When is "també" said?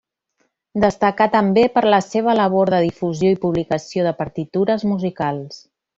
1.35-1.65